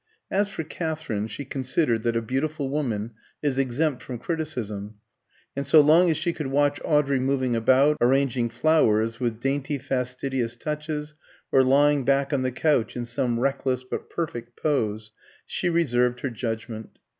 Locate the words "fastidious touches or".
9.77-11.61